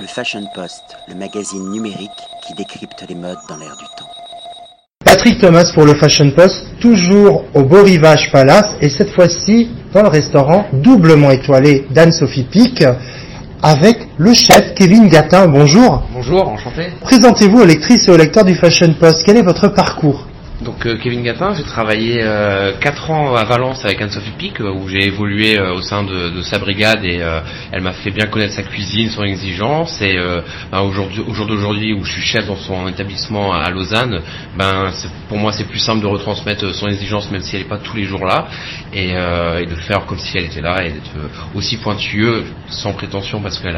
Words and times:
Le 0.00 0.06
Fashion 0.06 0.44
Post, 0.54 0.96
le 1.08 1.16
magazine 1.16 1.72
numérique 1.72 2.10
qui 2.46 2.54
décrypte 2.54 3.04
les 3.08 3.16
modes 3.16 3.38
dans 3.48 3.56
l'air 3.56 3.76
du 3.76 3.84
temps. 3.96 4.08
Patrick 5.04 5.40
Thomas 5.40 5.68
pour 5.74 5.86
le 5.86 5.94
Fashion 5.94 6.30
Post, 6.30 6.66
toujours 6.80 7.42
au 7.52 7.64
Beau 7.64 7.82
Rivage 7.82 8.30
Palace 8.30 8.76
et 8.80 8.90
cette 8.90 9.10
fois-ci 9.10 9.70
dans 9.92 10.02
le 10.02 10.08
restaurant 10.08 10.66
doublement 10.72 11.32
étoilé 11.32 11.84
d'Anne-Sophie 11.90 12.44
Pic 12.44 12.84
avec 13.60 14.06
le 14.18 14.34
chef 14.34 14.72
Kevin 14.76 15.08
Gatin. 15.08 15.48
Bonjour. 15.48 16.04
Bonjour, 16.12 16.48
enchanté. 16.48 16.92
Présentez-vous 17.00 17.62
aux 17.62 17.66
lectrices 17.66 18.06
et 18.06 18.12
aux 18.12 18.16
lecteurs 18.16 18.44
du 18.44 18.54
Fashion 18.54 18.94
Post. 19.00 19.24
Quel 19.26 19.38
est 19.38 19.42
votre 19.42 19.66
parcours? 19.66 20.27
Donc 20.60 20.86
euh, 20.86 20.96
Kevin 20.96 21.22
Gatin, 21.22 21.54
j'ai 21.54 21.62
travaillé 21.62 22.18
euh, 22.20 22.72
4 22.80 23.10
ans 23.12 23.36
à 23.36 23.44
Valence 23.44 23.84
avec 23.84 24.02
Anne-Sophie 24.02 24.32
Pic, 24.36 24.60
euh, 24.60 24.72
où 24.72 24.88
j'ai 24.88 25.06
évolué 25.06 25.56
euh, 25.56 25.74
au 25.74 25.82
sein 25.82 26.02
de, 26.02 26.42
sa 26.42 26.58
brigade 26.58 27.04
et 27.04 27.20
elle 27.72 27.82
m'a 27.82 27.92
fait 27.92 28.10
bien 28.10 28.26
connaître 28.26 28.54
sa 28.54 28.62
cuisine, 28.62 29.08
son 29.10 29.22
exigence. 29.22 30.00
Et 30.00 30.16
ben, 30.70 30.80
aujourd'hui, 30.80 31.22
au 31.26 31.34
jour 31.34 31.46
d'aujourd'hui, 31.46 31.92
où 31.92 32.04
je 32.04 32.12
suis 32.12 32.22
chef 32.22 32.46
dans 32.46 32.56
son 32.56 32.88
établissement 32.88 33.52
à, 33.52 33.68
Lausanne, 33.70 34.20
ben 34.56 34.90
pour 35.28 35.36
moi 35.36 35.52
c'est 35.52 35.66
plus 35.68 35.78
simple 35.78 36.00
de 36.00 36.06
retransmettre 36.06 36.74
son 36.74 36.86
exigence, 36.86 37.30
même 37.30 37.42
si 37.42 37.56
elle 37.56 37.62
n'est 37.62 37.68
pas 37.68 37.78
tous 37.78 37.96
les 37.96 38.04
jours 38.04 38.24
là, 38.24 38.46
et, 38.92 39.10
et 39.10 39.66
de 39.66 39.74
faire 39.86 40.06
comme 40.06 40.18
si 40.18 40.38
elle 40.38 40.44
était 40.44 40.62
là 40.62 40.84
et 40.84 40.92
d'être 40.92 41.10
aussi 41.54 41.76
pointueux, 41.76 42.44
sans 42.68 42.92
prétention, 42.92 43.40
parce 43.40 43.58
que 43.58 43.68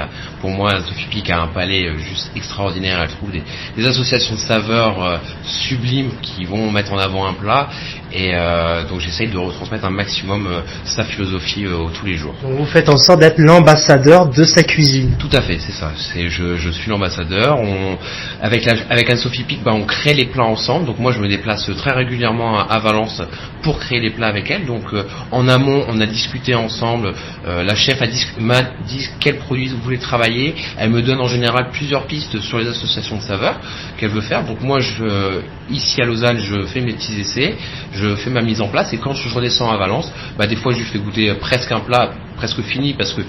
pour 0.41 0.51
moi, 0.51 0.75
Anne-Sophie 0.75 1.09
Pic 1.11 1.31
a 1.31 1.43
un 1.43 1.49
palais 1.49 1.97
juste 1.99 2.31
extraordinaire. 2.37 3.01
Elle 3.03 3.09
trouve 3.09 3.33
des, 3.33 3.43
des 3.77 3.87
associations 3.87 4.35
de 4.35 4.41
saveurs 4.41 5.21
sublimes 5.43 6.13
qui 6.23 6.45
vont 6.45 6.70
mettre 6.71 6.93
en 6.93 6.99
avant 6.99 7.27
un 7.27 7.35
plat 7.35 7.69
et 8.13 8.33
euh, 8.35 8.85
donc 8.89 9.01
j'essaye 9.01 9.29
de 9.29 9.39
retransmettre 9.39 9.85
un 9.85 9.91
maximum 9.91 10.47
euh, 10.47 10.61
sa 10.85 11.05
philosophie 11.05 11.65
euh, 11.67 11.87
tous 11.95 12.07
les 12.07 12.15
jours. 12.15 12.35
Donc 12.43 12.53
vous 12.59 12.67
faites 12.67 12.89
en 12.89 12.97
sorte 12.97 13.21
d'être 13.21 13.39
l'ambassadeur 13.39 14.29
de 14.29 14.45
sa 14.45 14.63
cuisine. 14.63 15.15
Tout 15.19 15.31
à 15.33 15.41
fait, 15.41 15.59
c'est 15.59 15.73
ça. 15.73 15.93
C'est 15.97 16.29
je, 16.29 16.57
je 16.57 16.71
suis 16.71 16.91
l'ambassadeur. 16.91 17.59
On 17.61 17.99
avec 18.43 18.65
la, 18.65 18.75
avec 18.91 19.09
Anne-Sophie 19.11 19.45
Pic, 19.45 19.63
bah, 19.63 19.73
on 19.75 19.85
crée 19.85 20.15
les 20.15 20.27
plats 20.27 20.45
ensemble. 20.45 20.87
Donc 20.87 20.99
moi 20.99 21.13
je 21.13 21.21
me 21.21 21.29
déplace 21.29 21.71
très 21.77 21.93
régulièrement 21.93 22.59
à, 22.59 22.79
Valence 22.81 23.23
pour 23.63 23.79
créer 23.79 24.01
les 24.01 24.11
plats 24.11 24.29
avec 24.29 24.51
elle. 24.51 24.67
Donc 24.67 24.85
en 25.31 25.49
amont, 25.49 25.85
on 25.89 26.01
a 26.01 26.07
discuté 26.07 26.55
ensemble. 26.55 27.13
la 27.47 27.75
chef 27.75 28.01
m'a 28.39 28.63
dit 28.87 29.09
quels 29.21 29.37
produits 29.37 29.69
vous 29.69 29.83
voulez 29.83 29.99
travailler. 29.99 30.55
Elle 30.79 30.91
me 30.91 31.03
donne 31.03 31.21
en 31.21 31.29
général 31.29 31.69
plusieurs 31.71 32.07
pistes 32.07 32.41
sur 32.41 32.59
les 32.59 32.67
associations 32.67 33.19
de 33.19 33.23
saveurs 33.23 33.61
qu'elle 33.99 34.11
veut 34.11 34.23
faire. 34.23 34.45
Donc 34.45 34.63
moi 34.63 34.81
je 34.81 35.41
ici 35.71 36.01
à 36.03 36.07
Lausanne, 36.07 36.41
je 36.41 36.67
fais 36.67 36.81
mes 36.81 36.95
petits 36.95 37.21
essais 37.21 37.55
je 38.00 38.00
fais 38.17 38.31
ma 38.31 38.43
mise 38.43 38.61
en 38.61 38.69
place 38.69 38.93
et 38.93 38.99
quand 38.99 39.13
je 39.13 39.29
redescends 39.35 39.71
à 39.71 39.77
Valence, 39.77 40.11
bah, 40.39 40.47
des 40.47 40.57
fois 40.57 40.73
je 40.73 40.79
lui 40.79 40.85
fais 40.85 40.99
goûter 40.99 41.33
presque 41.35 41.73
un 41.73 41.81
plat 41.81 42.11
presque 42.37 42.63
fini 42.63 42.95
parce 42.95 43.13
que 43.13 43.21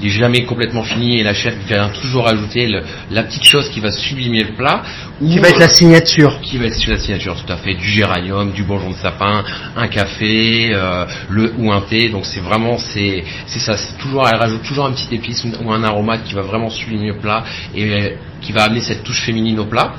il 0.00 0.08
est 0.08 0.10
jamais 0.10 0.44
complètement 0.44 0.82
fini 0.82 1.20
et 1.20 1.22
la 1.22 1.34
chef 1.34 1.54
vient 1.68 1.88
toujours 1.90 2.26
ajouter 2.26 2.68
la 3.10 3.22
petite 3.22 3.44
chose 3.44 3.68
qui 3.68 3.80
va 3.80 3.92
sublimer 3.92 4.42
le 4.42 4.54
plat 4.56 4.82
ou 5.20 5.28
qui 5.28 5.38
va 5.38 5.48
être 5.48 5.60
la 5.60 5.68
signature. 5.68 6.40
qui 6.40 6.58
va 6.58 6.66
être 6.66 6.86
la 6.86 6.98
signature 6.98 7.36
tout 7.36 7.52
à 7.52 7.56
fait. 7.58 7.74
Du 7.74 7.88
géranium 7.88 8.50
du 8.52 8.64
bourgeon 8.64 8.90
de 8.90 8.96
sapin 8.96 9.44
un 9.76 9.88
café 9.88 10.72
euh, 10.74 11.04
le 11.28 11.54
ou 11.58 11.70
un 11.70 11.82
thé. 11.82 12.08
Donc 12.08 12.26
c'est 12.26 12.40
vraiment 12.40 12.78
c'est 12.78 13.22
c'est 13.46 13.60
ça. 13.60 13.76
C'est 13.76 13.96
toujours 13.98 14.26
elle 14.28 14.36
rajoute 14.36 14.62
toujours 14.62 14.86
un 14.86 14.92
petit 14.92 15.14
épice 15.14 15.44
ou 15.44 15.70
un 15.70 15.84
aromate 15.84 16.24
qui 16.24 16.34
va 16.34 16.42
vraiment 16.42 16.70
sublimer 16.70 17.08
le 17.08 17.18
plat 17.18 17.44
et 17.74 18.16
qui 18.40 18.52
va 18.52 18.64
amener 18.64 18.80
cette 18.80 19.04
touche 19.04 19.22
féminine 19.24 19.60
au 19.60 19.66
plat 19.66 19.94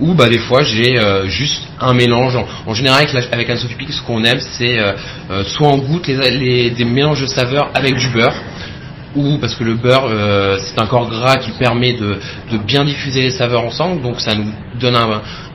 ou 0.00 0.14
bah 0.14 0.28
des 0.28 0.38
fois 0.38 0.62
j'ai 0.62 0.98
euh, 0.98 1.28
juste 1.28 1.62
un 1.80 1.94
mélange. 1.94 2.36
En, 2.66 2.74
général 2.74 3.06
avec, 3.06 3.32
avec 3.32 3.50
un 3.50 3.56
sophie 3.56 3.76
ce 3.90 4.02
qu'on 4.02 4.24
aime 4.24 4.40
c'est 4.40 4.78
euh, 4.78 4.92
euh, 5.30 5.44
soit 5.44 5.68
on 5.68 5.78
goûte 5.78 6.06
des 6.06 6.84
mélanges 6.84 7.20
de 7.20 7.26
saveurs 7.26 7.70
avec 7.74 7.96
du 7.96 8.08
beurre 8.08 8.34
ou 9.16 9.38
parce 9.38 9.54
que 9.54 9.64
le 9.64 9.74
beurre 9.74 10.08
c'est 10.60 10.78
un 10.78 10.86
corps 10.86 11.08
gras 11.08 11.36
qui 11.36 11.50
permet 11.52 11.94
de, 11.94 12.18
de, 12.52 12.58
bien 12.58 12.84
diffuser 12.84 13.22
les 13.22 13.30
saveurs 13.30 13.64
ensemble 13.64 14.02
donc 14.02 14.20
ça 14.20 14.34
nous 14.34 14.52
donne 14.80 14.96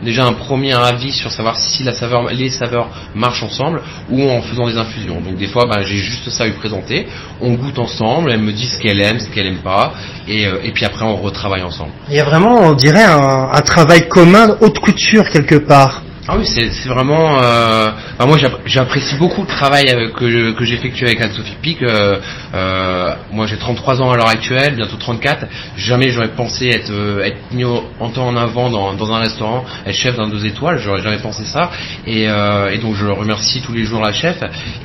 déjà 0.03 0.25
un 0.25 0.33
premier 0.33 0.73
avis 0.73 1.11
sur 1.11 1.31
savoir 1.31 1.57
si 1.57 1.83
la 1.83 1.93
saveur, 1.93 2.31
les 2.31 2.49
saveurs 2.49 2.89
marchent 3.15 3.43
ensemble 3.43 3.81
ou 4.09 4.29
en 4.29 4.41
faisant 4.41 4.67
des 4.67 4.77
infusions. 4.77 5.19
Donc 5.21 5.37
des 5.37 5.47
fois 5.47 5.65
bah, 5.65 5.81
j'ai 5.81 5.97
juste 5.97 6.29
ça 6.29 6.43
à 6.43 6.47
lui 6.47 6.53
présenter 6.53 7.07
on 7.41 7.53
goûte 7.53 7.79
ensemble 7.79 8.31
elle 8.31 8.41
me 8.41 8.51
dit 8.51 8.65
ce 8.65 8.79
qu'elle 8.79 9.01
aime 9.01 9.19
ce 9.19 9.29
qu'elle 9.29 9.47
aime 9.47 9.63
pas 9.63 9.93
et, 10.27 10.43
et, 10.43 10.71
puis 10.71 10.85
après 10.85 11.05
on 11.05 11.15
retravaille 11.15 11.63
ensemble. 11.63 11.91
Il 12.09 12.15
y 12.15 12.19
a 12.19 12.25
vraiment 12.25 12.59
on 12.61 12.73
dirait 12.73 13.03
un, 13.03 13.49
un 13.51 13.61
travail 13.61 14.07
commun 14.07 14.55
haute 14.61 14.79
couture 14.79 15.29
quelque 15.29 15.55
part 15.55 16.03
ah 16.27 16.37
oui, 16.39 16.45
c'est 16.47 16.89
vraiment. 16.89 17.37
Euh, 17.39 17.91
moi, 18.25 18.37
j'apprécie 18.65 19.15
beaucoup 19.17 19.41
le 19.41 19.47
travail 19.47 19.85
que, 20.15 20.53
que 20.53 20.65
j'effectue 20.65 21.05
avec 21.05 21.21
Anne-Sophie 21.21 21.57
Pic. 21.61 21.83
Euh, 21.83 22.19
euh, 22.55 23.13
moi, 23.31 23.45
j'ai 23.45 23.57
33 23.57 24.01
ans 24.01 24.09
à 24.09 24.17
l'heure 24.17 24.29
actuelle, 24.29 24.75
bientôt 24.75 24.97
34. 24.97 25.45
Jamais 25.77 26.09
j'aurais 26.09 26.29
pensé 26.29 26.69
être, 26.69 26.91
être 27.23 27.37
mis 27.51 27.63
en 27.63 28.09
temps 28.09 28.27
en 28.27 28.35
avant 28.35 28.71
dans, 28.71 28.93
dans 28.93 29.13
un 29.13 29.19
restaurant, 29.19 29.65
être 29.85 29.93
chef 29.93 30.17
d'un 30.17 30.27
deux 30.27 30.47
étoiles. 30.47 30.79
J'aurais 30.79 31.03
jamais 31.03 31.19
pensé 31.19 31.45
ça. 31.45 31.69
Et, 32.07 32.23
et, 32.23 32.77
donc, 32.79 32.95
je 32.95 33.05
remercie 33.05 33.61
tous 33.61 33.73
les 33.73 33.83
jours 33.83 34.01
la 34.01 34.13
chef. 34.13 34.37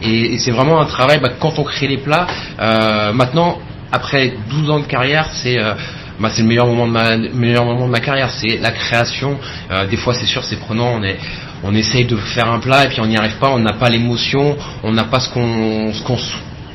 Et, 0.03 0.37
c'est 0.39 0.51
vraiment 0.51 0.79
un 0.79 0.87
travail. 0.87 1.21
Bah, 1.23 1.31
quand 1.41 1.59
on 1.59 1.65
crée 1.65 1.89
les 1.89 1.99
plats, 1.99 2.27
maintenant, 3.15 3.61
après 3.93 4.35
12 4.51 4.71
ans 4.71 4.81
de 4.81 4.87
carrière, 4.87 5.31
c'est 5.33 5.59
bah, 6.21 6.31
c'est 6.31 6.43
le 6.43 6.49
meilleur 6.49 6.67
moment 6.67 6.87
de 6.87 6.93
ma 6.93 7.17
meilleur 7.17 7.65
moment 7.65 7.87
de 7.87 7.91
ma 7.91 8.01
carrière, 8.01 8.31
c'est 8.31 8.59
la 8.59 8.71
création. 8.71 9.39
Euh, 9.71 9.87
des 9.87 9.97
fois, 9.97 10.15
c'est 10.15 10.27
sûr, 10.27 10.45
c'est 10.45 10.59
prenant. 10.59 10.93
On 10.99 11.03
est 11.03 11.17
on 11.63 11.75
essaye 11.75 12.05
de 12.05 12.17
faire 12.17 12.51
un 12.51 12.59
plat 12.59 12.85
et 12.85 12.89
puis 12.89 13.01
on 13.01 13.07
n'y 13.07 13.17
arrive 13.17 13.39
pas. 13.39 13.51
On 13.51 13.59
n'a 13.59 13.73
pas 13.73 13.89
l'émotion, 13.89 14.57
on 14.83 14.93
n'a 14.93 15.05
pas 15.05 15.21
ce 15.21 15.31
qu'on 15.31 15.93
ce 15.93 16.03
qu'on 16.03 16.19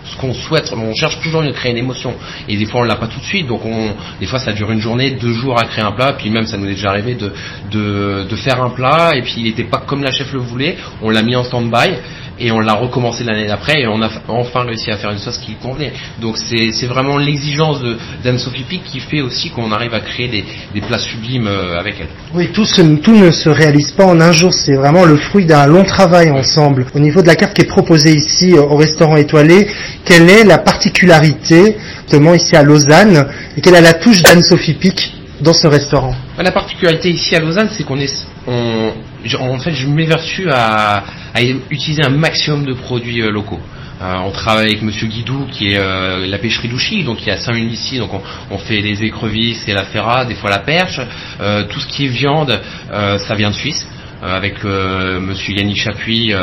ce 0.05 0.15
qu'on 0.17 0.33
souhaite, 0.33 0.71
on 0.71 0.93
cherche 0.93 1.19
toujours 1.19 1.41
à 1.41 1.51
créer 1.51 1.71
une 1.71 1.79
émotion. 1.79 2.13
Et 2.47 2.57
des 2.57 2.65
fois, 2.65 2.81
on 2.81 2.83
l'a 2.83 2.95
pas 2.95 3.07
tout 3.07 3.19
de 3.19 3.25
suite. 3.25 3.47
Donc, 3.47 3.65
on, 3.65 3.91
des 4.19 4.27
fois, 4.27 4.39
ça 4.39 4.53
dure 4.53 4.71
une 4.71 4.79
journée, 4.79 5.11
deux 5.11 5.33
jours 5.33 5.59
à 5.59 5.65
créer 5.65 5.83
un 5.83 5.91
plat. 5.91 6.13
Puis 6.13 6.29
même, 6.29 6.45
ça 6.45 6.57
nous 6.57 6.65
est 6.65 6.75
déjà 6.75 6.89
arrivé 6.89 7.15
de, 7.15 7.33
de, 7.71 8.27
de 8.29 8.35
faire 8.35 8.61
un 8.61 8.69
plat 8.69 9.15
et 9.15 9.21
puis 9.23 9.35
il 9.37 9.43
n'était 9.43 9.63
pas 9.63 9.79
comme 9.79 10.03
la 10.03 10.11
chef 10.11 10.31
le 10.31 10.39
voulait. 10.39 10.77
On 11.01 11.09
l'a 11.09 11.21
mis 11.21 11.35
en 11.35 11.43
stand-by 11.43 11.95
et 12.39 12.51
on 12.51 12.59
l'a 12.59 12.73
recommencé 12.73 13.23
l'année 13.23 13.47
d'après 13.47 13.81
et 13.81 13.87
on 13.87 14.01
a 14.01 14.09
enfin 14.27 14.63
réussi 14.63 14.91
à 14.91 14.97
faire 14.97 15.11
une 15.11 15.19
sauce 15.19 15.37
qui 15.37 15.51
lui 15.51 15.57
convenait. 15.61 15.93
Donc 16.21 16.37
c'est 16.37 16.87
vraiment 16.87 17.17
l'exigence 17.17 17.81
d'Anne-Sophie 18.23 18.63
Pic 18.63 18.83
qui 18.83 18.99
fait 18.99 19.21
aussi 19.21 19.49
qu'on 19.49 19.71
arrive 19.71 19.93
à 19.93 20.01
créer 20.01 20.27
des, 20.27 20.43
des, 20.73 20.81
plats 20.81 20.99
sublimes 20.99 21.47
euh, 21.47 21.79
avec 21.79 21.95
elle. 21.99 22.07
Oui, 22.33 22.49
tout, 22.53 22.65
tout 23.01 23.15
ne 23.15 23.31
se 23.31 23.49
réalise 23.49 23.91
pas 23.91 24.05
en 24.05 24.19
un 24.19 24.31
jour, 24.31 24.53
c'est 24.53 24.75
vraiment 24.75 25.05
le 25.05 25.17
fruit 25.17 25.45
d'un 25.45 25.65
long 25.67 25.83
travail 25.83 26.31
ensemble. 26.31 26.85
Au 26.93 26.99
niveau 26.99 27.21
de 27.21 27.27
la 27.27 27.35
carte 27.35 27.53
qui 27.53 27.61
est 27.61 27.67
proposée 27.67 28.13
ici 28.13 28.53
euh, 28.53 28.61
au 28.61 28.75
restaurant 28.75 29.15
étoilé, 29.15 29.67
quelle 30.03 30.29
est 30.29 30.43
la 30.43 30.57
particularité, 30.57 31.77
notamment 32.05 32.33
ici 32.33 32.55
à 32.55 32.63
Lausanne, 32.63 33.27
et 33.57 33.61
quelle 33.61 33.75
est 33.75 33.81
la 33.81 33.93
touche 33.93 34.21
d'Anne-Sophie 34.21 34.75
Pic 34.75 35.13
dans 35.41 35.53
ce 35.53 35.67
restaurant 35.67 36.15
La 36.37 36.51
particularité 36.51 37.09
ici 37.09 37.35
à 37.35 37.39
Lausanne, 37.39 37.69
c'est 37.71 37.83
qu'on 37.83 37.99
est, 37.99 38.27
on, 38.47 38.91
en 39.39 39.59
fait, 39.59 39.73
je 39.73 39.87
m'évertue 39.87 40.49
à, 40.49 41.03
à 41.33 41.41
utiliser 41.69 42.03
un 42.03 42.09
maximum 42.09 42.65
de 42.65 42.73
produits 42.73 43.21
euh, 43.21 43.31
locaux. 43.31 43.59
Euh, 44.01 44.15
on 44.25 44.31
travaille 44.31 44.67
avec 44.67 44.81
Monsieur 44.81 45.07
Guidou 45.07 45.47
qui 45.51 45.71
est 45.71 45.79
euh, 45.79 46.27
la 46.27 46.37
pêcherie 46.37 46.67
d'Ouchy, 46.67 47.03
donc 47.03 47.21
il 47.21 47.27
y 47.27 47.31
a 47.31 47.37
5 47.37 47.53
minutes 47.53 47.73
ici, 47.73 47.97
donc 47.97 48.11
on, 48.51 48.57
fait 48.57 48.81
les 48.81 49.03
écrevisses 49.03 49.67
et 49.67 49.73
la 49.73 49.83
ferra, 49.85 50.25
des 50.25 50.35
fois 50.35 50.49
la 50.49 50.59
perche. 50.59 50.99
tout 51.69 51.79
ce 51.79 51.87
qui 51.87 52.05
est 52.05 52.09
viande, 52.09 52.59
ça 52.89 53.35
vient 53.35 53.49
de 53.49 53.55
Suisse. 53.55 53.87
Avec 54.25 54.63
Monsieur 54.63 55.55
Yannick 55.55 55.77
Chapuis, 55.77 56.33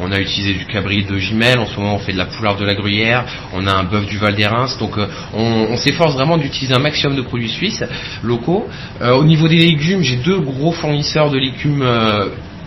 on 0.00 0.12
a 0.12 0.18
utilisé 0.18 0.54
du 0.54 0.66
cabri 0.66 1.04
de 1.04 1.18
Gimel. 1.18 1.58
En 1.58 1.66
ce 1.66 1.78
moment, 1.78 1.96
on 1.96 1.98
fait 1.98 2.12
de 2.12 2.18
la 2.18 2.26
poularde 2.26 2.60
de 2.60 2.64
la 2.64 2.74
Gruyère. 2.74 3.24
On 3.52 3.66
a 3.66 3.72
un 3.72 3.84
bœuf 3.84 4.06
du 4.06 4.18
Val 4.18 4.34
d'Erens. 4.34 4.78
Donc, 4.78 4.92
on, 5.34 5.76
s'efforce 5.76 6.14
vraiment 6.14 6.38
d'utiliser 6.38 6.74
un 6.74 6.78
maximum 6.78 7.16
de 7.16 7.22
produits 7.22 7.48
suisses 7.48 7.84
locaux. 8.22 8.68
au 9.02 9.24
niveau 9.24 9.48
des 9.48 9.58
légumes, 9.58 10.02
j'ai 10.02 10.16
deux 10.16 10.40
gros 10.40 10.72
fournisseurs 10.72 11.30
de 11.30 11.38
légumes 11.38 11.84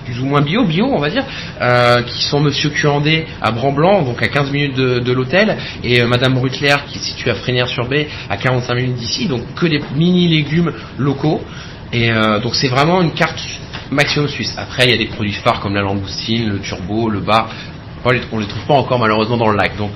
plus 0.09 0.19
ou 0.21 0.25
moins 0.25 0.41
bio, 0.41 0.65
bio 0.65 0.85
on 0.85 0.99
va 0.99 1.09
dire, 1.09 1.23
euh, 1.61 2.01
qui 2.03 2.23
sont 2.23 2.39
Monsieur 2.39 2.69
Cuandé 2.71 3.25
à 3.41 3.51
Bramblanc, 3.51 4.01
donc 4.03 4.21
à 4.23 4.27
15 4.27 4.51
minutes 4.51 4.75
de, 4.75 5.13
l'hôtel, 5.13 5.55
et 5.83 6.01
euh, 6.01 6.07
Madame 6.07 6.37
Rutler 6.37 6.75
qui 6.87 6.97
est 6.97 7.01
située 7.01 7.31
à 7.31 7.35
Frénières-sur-Baie 7.35 8.07
à 8.29 8.37
45 8.37 8.73
minutes 8.73 8.95
d'ici, 8.95 9.27
donc 9.27 9.41
que 9.55 9.67
des 9.67 9.81
mini 9.95 10.27
légumes 10.27 10.71
locaux. 10.97 11.41
Et 11.93 12.11
euh, 12.11 12.39
donc 12.39 12.55
c'est 12.55 12.67
vraiment 12.67 13.01
une 13.01 13.13
carte 13.13 13.39
maximum 13.91 14.27
suisse. 14.27 14.53
Après 14.57 14.85
il 14.85 14.91
y 14.91 14.93
a 14.93 14.97
des 14.97 15.07
produits 15.07 15.33
phares 15.33 15.59
comme 15.59 15.75
la 15.75 15.81
langoustine, 15.81 16.49
le 16.49 16.59
turbo, 16.59 17.09
le 17.09 17.19
bar, 17.19 17.49
on 18.05 18.11
les, 18.11 18.19
les 18.19 18.47
trouve 18.47 18.65
pas 18.67 18.75
encore 18.75 18.99
malheureusement 18.99 19.37
dans 19.37 19.49
le 19.49 19.57
lac. 19.57 19.75
Donc 19.77 19.91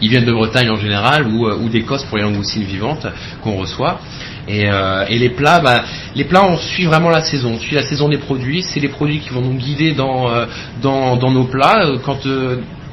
ils 0.00 0.08
viennent 0.08 0.24
de 0.24 0.32
Bretagne 0.32 0.68
en 0.68 0.76
général 0.76 1.28
ou, 1.28 1.48
ou 1.48 1.68
d'Écosse 1.68 2.04
pour 2.04 2.16
les 2.16 2.24
langoustines 2.24 2.64
vivantes 2.64 3.06
qu'on 3.42 3.56
reçoit. 3.56 4.00
Et, 4.48 4.70
euh, 4.70 5.04
et, 5.08 5.18
les 5.18 5.30
plats, 5.30 5.60
bah, 5.60 5.82
les 6.14 6.24
plats, 6.24 6.46
on 6.46 6.56
suit 6.56 6.84
vraiment 6.84 7.10
la 7.10 7.22
saison. 7.22 7.52
On 7.54 7.58
suit 7.58 7.74
la 7.74 7.82
saison 7.82 8.08
des 8.08 8.18
produits. 8.18 8.62
C'est 8.62 8.80
les 8.80 8.88
produits 8.88 9.20
qui 9.20 9.30
vont 9.30 9.40
nous 9.40 9.54
guider 9.54 9.92
dans, 9.92 10.30
euh, 10.30 10.46
dans, 10.82 11.16
dans, 11.16 11.30
nos 11.30 11.44
plats. 11.44 11.84
Euh, 11.84 11.98
quand 12.04 12.26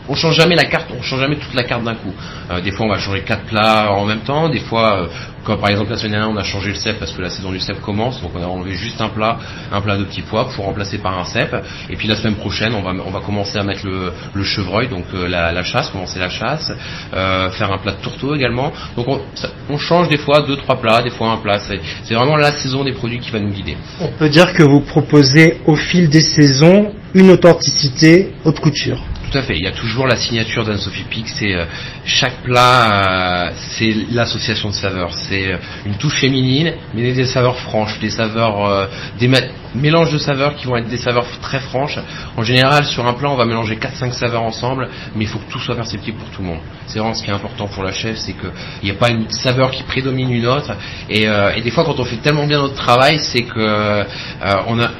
on 0.07 0.15
change 0.15 0.35
jamais 0.35 0.55
la 0.55 0.65
carte, 0.65 0.87
on 0.97 1.01
change 1.01 1.19
jamais 1.19 1.37
toute 1.37 1.53
la 1.53 1.63
carte 1.63 1.83
d'un 1.83 1.95
coup. 1.95 2.13
Euh, 2.51 2.61
des 2.61 2.71
fois, 2.71 2.85
on 2.85 2.89
va 2.89 2.99
changer 2.99 3.21
quatre 3.21 3.43
plats 3.43 3.91
en 3.91 4.05
même 4.05 4.21
temps. 4.21 4.49
Des 4.49 4.59
fois, 4.59 5.03
euh, 5.03 5.07
comme 5.43 5.59
par 5.59 5.69
exemple 5.69 5.91
la 5.91 5.97
semaine 5.97 6.13
dernière, 6.13 6.29
on 6.29 6.37
a 6.37 6.43
changé 6.43 6.69
le 6.69 6.75
cèpe 6.75 6.99
parce 6.99 7.11
que 7.11 7.21
la 7.21 7.29
saison 7.29 7.51
du 7.51 7.59
cèpe 7.59 7.81
commence, 7.81 8.21
donc 8.21 8.31
on 8.33 8.41
a 8.41 8.47
enlevé 8.47 8.75
juste 8.75 9.01
un 9.01 9.09
plat, 9.09 9.37
un 9.71 9.81
plat 9.81 9.97
de 9.97 10.05
petits 10.05 10.21
pois 10.21 10.47
pour 10.49 10.65
remplacer 10.65 10.97
par 10.97 11.17
un 11.17 11.25
cèpe. 11.25 11.55
Et 11.89 11.95
puis 11.95 12.07
la 12.07 12.15
semaine 12.15 12.35
prochaine, 12.35 12.73
on 12.73 12.81
va 12.81 12.93
on 13.05 13.11
va 13.11 13.19
commencer 13.19 13.57
à 13.57 13.63
mettre 13.63 13.85
le, 13.85 14.11
le 14.33 14.43
chevreuil, 14.43 14.87
donc 14.87 15.05
euh, 15.13 15.27
la, 15.27 15.63
chasse, 15.63 15.89
commencer 15.89 16.19
la 16.19 16.29
chasse, 16.29 16.71
euh, 17.13 17.49
faire 17.51 17.71
un 17.71 17.77
plat 17.77 17.91
de 17.91 18.01
tourteau 18.01 18.35
également. 18.35 18.71
Donc 18.95 19.07
on, 19.07 19.21
on, 19.69 19.77
change 19.77 20.07
des 20.07 20.17
fois 20.17 20.41
deux 20.41 20.55
trois 20.55 20.79
plats, 20.79 21.01
des 21.01 21.09
fois 21.09 21.31
un 21.31 21.37
plat. 21.37 21.59
C'est 21.59 22.13
vraiment 22.13 22.37
la 22.37 22.51
saison 22.53 22.83
des 22.83 22.93
produits 22.93 23.19
qui 23.19 23.31
va 23.31 23.39
nous 23.39 23.49
guider. 23.49 23.75
On 23.99 24.07
peut 24.07 24.29
dire 24.29 24.53
que 24.53 24.63
vous 24.63 24.81
proposez 24.81 25.59
au 25.65 25.75
fil 25.75 26.09
des 26.09 26.21
saisons 26.21 26.93
une 27.13 27.31
authenticité 27.31 28.33
haute 28.45 28.59
couture. 28.59 28.99
Tout 29.33 29.39
à 29.39 29.41
fait. 29.41 29.55
Il 29.57 29.63
y 29.63 29.67
a 29.67 29.71
toujours 29.71 30.05
la 30.05 30.15
signature 30.15 30.63
d'Anne-Sophie 30.63 31.05
Pic. 31.09 31.27
C'est 31.27 31.55
euh, 31.55 31.65
chaque 32.05 32.43
plat, 32.43 33.47
euh, 33.47 33.51
c'est 33.71 33.91
l'association 34.11 34.69
de 34.69 34.75
saveurs. 34.75 35.11
C'est 35.11 35.53
euh, 35.53 35.57
une 35.87 35.95
touche 35.95 36.21
féminine, 36.21 36.73
mais 36.93 37.13
des 37.13 37.25
saveurs 37.25 37.57
franches, 37.57 37.97
des 37.99 38.11
saveurs, 38.11 38.89
des 39.17 39.31
mélanges 39.73 40.11
de 40.11 40.19
saveurs 40.19 40.55
qui 40.55 40.67
vont 40.67 40.77
être 40.77 40.87
des 40.87 40.97
saveurs 40.97 41.25
très 41.41 41.59
franches. 41.61 41.97
En 42.37 42.43
général, 42.43 42.85
sur 42.85 43.07
un 43.07 43.13
plat, 43.13 43.31
on 43.31 43.35
va 43.35 43.45
mélanger 43.45 43.75
4-5 43.75 44.11
saveurs 44.11 44.43
ensemble, 44.43 44.87
mais 45.15 45.23
il 45.23 45.27
faut 45.27 45.39
que 45.39 45.51
tout 45.51 45.57
soit 45.57 45.75
perceptible 45.75 46.19
pour 46.19 46.29
tout 46.29 46.43
le 46.43 46.49
monde. 46.49 46.61
C'est 46.85 46.99
vraiment 46.99 47.15
ce 47.15 47.23
qui 47.23 47.31
est 47.31 47.33
important 47.33 47.67
pour 47.67 47.83
la 47.83 47.91
chef, 47.91 48.17
c'est 48.17 48.33
qu'il 48.33 48.51
n'y 48.83 48.91
a 48.91 48.99
pas 48.99 49.09
une 49.09 49.27
saveur 49.31 49.71
qui 49.71 49.81
prédomine 49.81 50.29
une 50.29 50.45
autre. 50.45 50.75
Et, 51.09 51.23
et, 51.23 51.61
des 51.61 51.71
fois, 51.71 51.85
quand 51.85 51.99
on 51.99 52.05
fait 52.05 52.17
tellement 52.17 52.45
bien 52.45 52.61
notre 52.61 52.75
travail, 52.75 53.17
c'est 53.17 53.43
que 53.43 54.05
on 54.67 54.79
a 54.79 54.91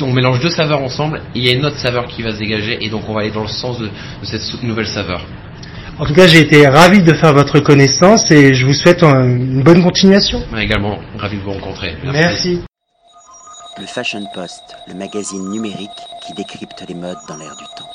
on 0.00 0.12
mélange 0.12 0.40
deux 0.40 0.50
saveurs 0.50 0.82
ensemble, 0.82 1.22
et 1.34 1.38
il 1.38 1.44
y 1.44 1.48
a 1.48 1.52
une 1.52 1.64
autre 1.64 1.78
saveur 1.78 2.06
qui 2.06 2.22
va 2.22 2.32
se 2.32 2.38
dégager, 2.38 2.78
et 2.80 2.88
donc 2.88 3.02
on 3.08 3.14
va 3.14 3.20
aller 3.20 3.30
dans 3.30 3.42
le 3.42 3.48
sens 3.48 3.78
de, 3.78 3.86
de 3.86 4.24
cette 4.24 4.62
nouvelle 4.62 4.86
saveur. 4.86 5.24
En 5.98 6.06
tout 6.06 6.14
cas, 6.14 6.26
j'ai 6.26 6.40
été 6.40 6.66
ravi 6.66 7.02
de 7.02 7.12
faire 7.12 7.34
votre 7.34 7.60
connaissance 7.60 8.30
et 8.30 8.54
je 8.54 8.64
vous 8.64 8.72
souhaite 8.72 9.02
une 9.02 9.62
bonne 9.62 9.82
continuation. 9.82 10.42
Également, 10.56 10.98
ravi 11.18 11.36
de 11.36 11.42
vous 11.42 11.52
rencontrer. 11.52 11.94
Merci. 12.02 12.18
Merci. 12.18 12.60
Le 13.78 13.86
Fashion 13.86 14.24
Post, 14.34 14.62
le 14.88 14.94
magazine 14.94 15.50
numérique 15.50 15.90
qui 16.26 16.32
décrypte 16.32 16.82
les 16.88 16.94
modes 16.94 17.18
dans 17.28 17.36
l'air 17.36 17.54
du 17.54 17.64
temps. 17.76 17.89